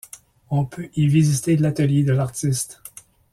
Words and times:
On 0.49 0.65
peut 0.65 0.89
y 0.95 1.05
visiter 1.07 1.57
l’atelier 1.57 2.03
de 2.03 2.11
l’artiste. 2.11 2.81